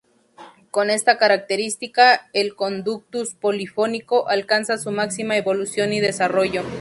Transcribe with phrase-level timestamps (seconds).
[0.71, 6.63] Con esta característica, el conductus polifónico alcanza su máxima evolución y desarrollo.